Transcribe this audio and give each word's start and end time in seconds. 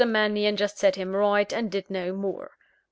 Mannion 0.03 0.57
just 0.57 0.79
set 0.79 0.95
him 0.95 1.15
right; 1.15 1.53
and 1.53 1.69
did 1.69 1.87
no 1.91 2.11
more. 2.11 2.57